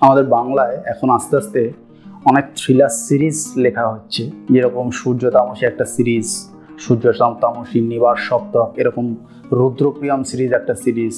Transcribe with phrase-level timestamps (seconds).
[0.00, 1.72] আমাদের বাংলায় এখন আস্তে আস্তে
[2.30, 6.26] অনেক থ্রিলার সিরিজ লেখা হচ্ছে। যেরকম সূর্য তামসী একটা সিরিজ
[6.78, 7.04] সূর্য
[7.42, 9.14] তামসী, নিবার সপ্তক, এরকম
[9.52, 11.14] রুদ্রপ্রিয়ম সিরিজ একটা সিরিজ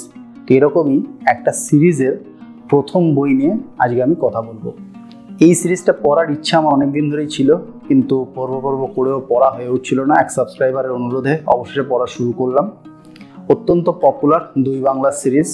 [0.46, 2.14] তো এরকমই একটা সিরিজের
[2.70, 4.64] প্রথম বই নিয়ে আজকে আমি কথা বলব।
[5.40, 7.56] এই সিরিজটা পড়ার ইচ্ছা আমার অনেক দিন ধরেই ছিল,
[7.88, 12.70] কিন্তু পর্ব পর্ব করেও পড়া হয়ে উঠছিল না। এক সাবস্ক্রাইবারের অনুরোধে অবশেষে পড়া শুরু করলাম।
[13.48, 15.50] অত্যন্ত পপুলার দুই বাংলা সিরিজ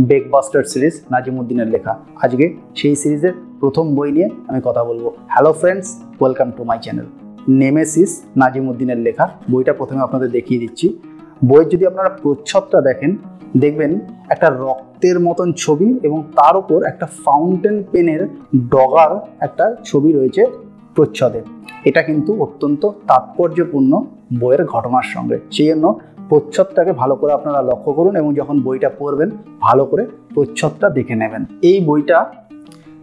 [0.00, 6.02] বেকবাস্টার সিরিজ নাজিমুদ্দিনের লেখা। আজকে সেই সিরিজের প্রথম বই নিয়ে আমি কথা বলব। Hello friends
[6.20, 7.06] welcome to my channel
[7.48, 10.98] nemesis নাজিমুদ্দিনের লেখা। বইটা প্রথমে আপনাদের দেখিয়ে দিচ্ছি।
[11.44, 13.16] বইয়ের যদি আপনারা প্রচ্ছদটা দেখেন,
[13.56, 18.28] দেখবেন একটা রক্তের মতন ছবি এবং তার উপর একটা ফাউন্টেন পেনের
[18.68, 20.46] ডগার একটা ছবি রয়েছে
[20.94, 21.40] প্রচ্ছদে।
[21.84, 24.04] এটা কিন্তু অত্যন্ত তাৎপর্যপূর্ণ
[24.40, 29.30] বইয়ের ঘটনার সঙ্গে। সেই জন্য প্রচ্ছদটাকে ভালো করে আপনারা লক্ষ্য করুন এবং যখন বইটা পড়বেন,
[29.60, 32.18] ভালো করে প্রচ্ছদটা দেখে নেবেন। এই বইটা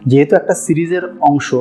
[0.05, 1.55] যেহেতু একটা সিরিজের অংশ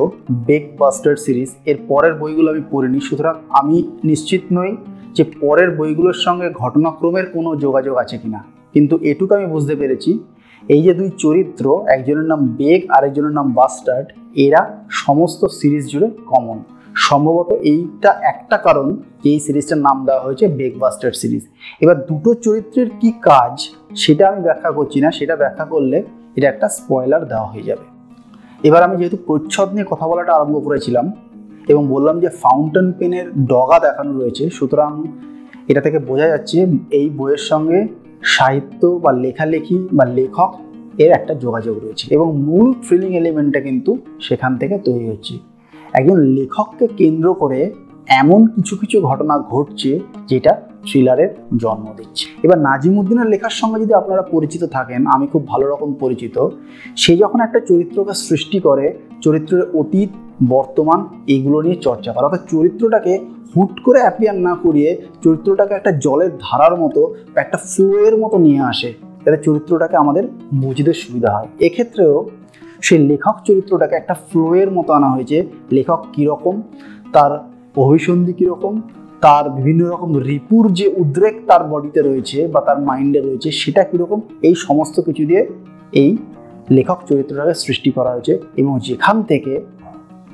[0.47, 4.71] বেক বাস্টার সিরিজ, এর পরের বইগুলো আমি পড়িনি, সুতরাং আমি নিশ্চিত নই
[5.13, 8.39] যে পরের বইগুলোর সঙ্গে ঘটনাক্রমের কোনো যোগাযোগ আছে কিনা।
[8.73, 10.19] কিন্তু এটুকু আমি বুঝতে পেরেছি,
[10.63, 16.57] এই যে দুই চরিত্র, একজনের নাম বেগ আরেকজনের নাম বাস্টার্ড এরা সমস্ত সিরিজ জুড়ে কমন
[16.95, 18.87] সম্ভবত এইটা একটা কারণ
[19.29, 21.43] এই সিরিজটার নাম দেওয়া হয়েছে বেগ বাস্টার সিরিজ।
[21.83, 23.53] এবার দুটো চরিত্রের কি কাজ
[23.95, 25.97] সেটা আমি ব্যাখ্যা করছি না, সেটা ব্যাখ্যা করলে
[26.35, 27.85] এটা একটা স্পয়লার দেওয়া হয়ে যাবে।
[28.63, 31.05] এবার আমি যেহেতু প্রচ্ছদ নিয়ে কথা বলাটা আরম্ভ করেছিলাম
[31.67, 34.91] এবং বললাম যে ফাউন্টেন পেনের ডগা দেখানো রয়েছে, সুতরাং
[35.67, 36.57] এটা থেকে বোঝা যাচ্ছে
[36.91, 37.87] এই বইয়ের সঙ্গে
[38.23, 40.51] সাহিত্য বা লেখালেখি বা লেখক
[40.97, 45.35] এর একটা যোগাযোগ রয়েছে এবং মূল থ্রিলিং এলিমেন্টটা কিন্তু সেখান থেকে তৈরি হচ্ছে।
[45.93, 47.71] একজন লেখককে কেন্দ্র করে
[48.07, 54.21] এমন কিছু কিছু ঘটনা ঘটছে যেটা থ্রিলারের জন্ম দিচ্ছে। এবার নাজিমুদ্দিনের লেখার সঙ্গে যদি আপনারা
[54.21, 56.47] পরিচিত থাকেন, আমি খুব ভালো রকম পরিচিত,
[56.95, 60.09] সে যখন একটা চরিত্রকে সৃষ্টি করে, চরিত্রের অতীত,
[60.47, 63.19] বর্তমান, এগুলো নিয়ে চর্চা করে, অর্থাৎ চরিত্রটাকে
[63.55, 68.93] হুট করে অ্যাপিয়ার না করিয়ে চরিত্রটাকে একটা জলের ধারার মতো, একটা ফ্লোয়ের মতো নিয়ে আসে
[69.25, 70.23] যাতে চরিত্রটাকে আমাদের
[70.55, 72.29] বুঝতে সুবিধা হয়। এক্ষেত্রেও
[72.83, 76.61] সেই লেখক চরিত্রটাকে একটা ফ্লোয়ের মতো আনা হয়েছে। লেখক কীরকম?
[77.13, 78.81] তার অভিসন্ধি কীরকম?
[79.21, 84.21] তার বিভিন্ন রকম রিপুর যে উদ্রেক তার বডিতে রয়েছে বা তার মাইন্ডে রয়েছে, সেটা কীরকম?
[84.41, 85.47] এই সমস্ত কিছু দিয়ে
[85.91, 86.17] এই
[86.71, 89.61] লেখক চরিত্রটাকে সৃষ্টি করা হয়েছে এবং যেখান থেকে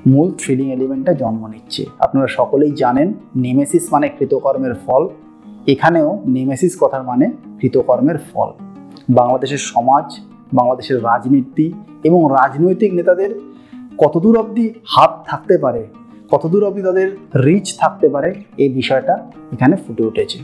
[0.07, 5.07] মূল থ্রিলিং এলিমেন্টটা জন্ম নিচ্ছে। আপনারা সকলেই জানেন নেমেসিস মানে কৃতকর্মের ফল।
[5.67, 8.51] এখানেও নেমেসিস কথার মানে কৃতকর্মের ফল।
[9.09, 10.19] বাংলাদেশের সমাজ,
[10.53, 11.73] বাংলাদেশের রাজনীতি
[12.03, 13.29] এবং রাজনৈতিক নেতাদের
[13.97, 15.87] কতদূর অবধি হাত থাকতে পারে,
[16.31, 20.39] কতদূর অবধি তাদের রিচ থাকতে পারে, এই বিষয়টা এখানে ফুটে উঠেছে।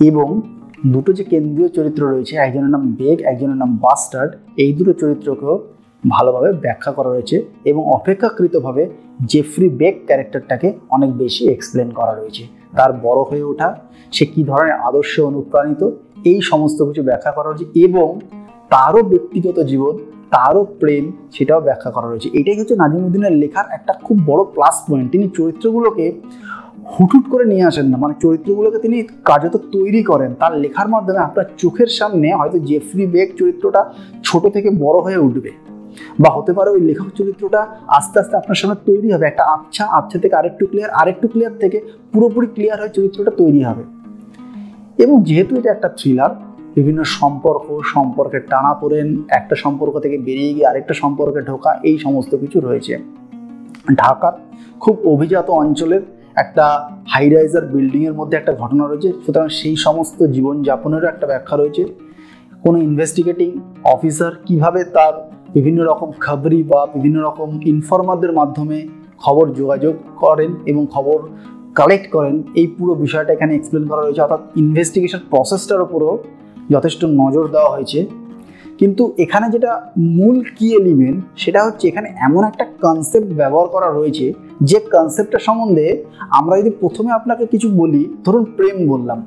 [0.00, 0.40] এবং
[0.86, 5.68] দুটো যে কেন্দ্রীয় চরিত্র রয়েছে, একজনের নাম বেগ, একজনের নাম বাস্টার্ড এই দুটো চরিত্রকেও
[6.10, 8.88] ভালোভাবে ব্যাখ্যা করা রয়েছে এবং অপেক্ষাকৃতভাবে
[9.26, 13.76] জেফ্রি বেগ ক্যারেক্টারটাকে অনেক বেশি এক্সপ্লেন করা রয়েছে। তার বড় হয়ে ওঠা,
[14.12, 15.90] সে কী ধরনের আদর্শে অনুপ্রাণিত,
[16.24, 18.20] এই সমস্ত কিছু ব্যাখ্যা করা হয়েছে এবং
[18.68, 19.98] তারও ব্যক্তিগত জীবন
[20.30, 25.12] তারও প্রেম সেটাও ব্যাখ্যা করা রয়েছে। এটাই হচ্ছে নাজিমুদ্দিনের লেখার একটা খুব বড় প্লাস পয়েন্ট
[25.12, 26.20] তিনি চরিত্রগুলোকে
[27.00, 31.44] হুটুট করে নিয়ে আসেন না। মানে চরিত্রগুলোকে তিনি কার্যত তৈরি করেন। তার লেখার মাধ্যমে আপনার
[31.58, 33.92] চোখের সামনে হয়তো জেফ্রি বেগ চরিত্রটা
[34.24, 35.50] ছোট থেকে বড় হয়ে উঠবে।
[36.20, 40.18] বা হতে পারে ওই লেখক চরিত্রটা আস্তে আস্তে আপনার সামনে তৈরি হবে। একটা আবছা আবছা
[40.18, 41.80] থেকে আরেকটু ক্লিয়ার আরেকটু ক্লিয়ার থেকে
[42.12, 43.84] পুরোপুরি ক্লিয়ার হয়ে চরিত্রটা তৈরি হবে।
[45.02, 46.45] এবং যেহেতু এটা একটা থ্রিলার
[46.76, 52.32] বিভিন্ন সম্পর্ক সম্পর্কের টানা পড়েন, একটা সম্পর্ক থেকে বেরিয়ে গিয়ে আরেকটা সম্পর্কে ঢোকা, এই সমস্ত
[52.42, 52.94] কিছু রয়েছে।
[53.94, 54.34] ঢাকার
[54.80, 56.02] খুব অভিজাত অঞ্চলের
[56.36, 56.64] একটা
[57.12, 61.82] হাই রাইজার বিল্ডিংয়ের মধ্যে একটা ঘটনা রয়েছে। সুতরাং সেই সমস্ত জীবনযাপনেরও একটা ব্যাখ্যা রয়েছে।
[62.64, 63.50] কোনো ইনভেস্টিগেটিং
[63.94, 65.14] অফিসার কীভাবে তার
[65.54, 68.78] বিভিন্ন রকম খবরি বা বিভিন্ন রকম ইনফরমারদের মাধ্যমে
[69.18, 71.18] খবর যোগাযোগ করেন এবং খবর
[71.78, 76.12] কালেক্ট করেন, এই পুরো বিষয়টা এখানে এক্সপ্লেন করা রয়েছে। অর্থাৎ ইনভেস্টিগেশন প্রসেসটার উপরও
[76.70, 78.00] যথেষ্ট নজর দেওয়া হয়েছে।
[78.78, 79.72] কিন্তু এখানে যেটা
[80.16, 84.26] মূল কি এলিমেন্ট সেটা হচ্ছে এখানে এমন একটা কনসেপ্ট ব্যবহার করা রয়েছে,
[84.60, 85.86] যে কনসেপ্টটা সম্বন্ধে
[86.30, 89.18] আমরা যদি প্রথমে আপনাকে কিছু বলি, ধরুন প্রেম বললাম।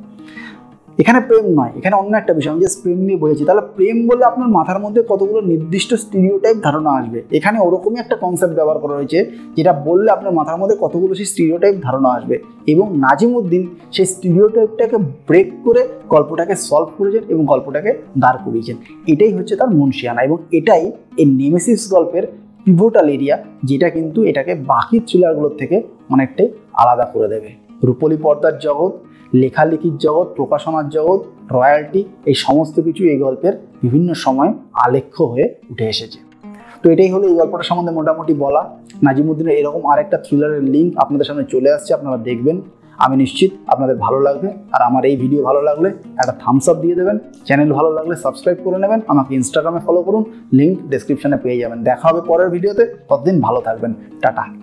[1.02, 4.24] এখানে প্রেম নয়, এখানে অন্য একটা বিষয়, আমি জাস্ট প্রেম নিয়ে বলেছি, তাহলে প্রেম বলে
[4.26, 7.20] আপনার মাথার মধ্যে কতগুলো নির্দিষ্ট স্টিরিওটাইপ ধারণা আসবে?
[7.32, 9.20] এখানে ওরকমই একটা কনসেপ্ট ব্যবহার করা হয়েছে,
[9.58, 12.36] যেটা বললে আপনার মাথার মধ্যে কতগুলো সেই স্টিরিওটাইপ ধারণা আসবে।
[12.68, 14.98] এবং নাজিমুদ্দিন সেই স্টিরিওটাইপটাকে
[15.28, 15.82] ব্রেক করে
[16.14, 18.76] গল্পটাকে সলভ করেছেন এবং গল্পটাকে দাঁড় করিয়েছেন।
[19.08, 20.84] এটাই হচ্ছে তার মুন্সিয়ানা এবং এটাই
[21.22, 22.26] এই নেমেসিস গল্পের
[22.66, 25.76] পিভোটাল এরিয়া যেটা কিন্তু এটাকে বাকি থ্রিলারগুলোর থেকে
[26.10, 28.92] অনেকটাই আলাদা করে দেবে। রূপলি পর্দার জগৎ,
[29.34, 31.20] লেখালেখির জগৎ, প্রকাশনার জগৎ,
[31.52, 36.20] রয়্যালটি, এই সমস্ত কিছু এই গল্পের বিভিন্ন সময় আলেখ্য হয়ে উঠে এসেছে।
[36.84, 41.44] তো এটাই হলো এই গল্পটা সম্বন্ধে মোটামুটি বলা। নাজিমুদ্দিনের এরকম আরেকটা থ্রিলারের লিঙ্ক আপনাদের সামনে
[41.44, 42.62] চলে আসছে, আপনারা দেখবেন।
[42.98, 46.96] আমি নিশ্চিত আপনাদের ভালো লাগবে। আর আমার এই ভিডিও ভালো লাগলে একটা থামস আপ দিয়ে
[46.96, 50.24] দেবেন। চ্যানেল ভালো লাগলে সাবস্ক্রাইব করে নেবেন। আমাকে ইনস্টাগ্রামে ফলো করুন।
[50.54, 54.60] লিঙ্ক ডেসক্রিপশনে পেয়ে যাবেন। দেখা হবে পরের ভিডিওতে ততদিন ভালো থাকবেন। টাটা।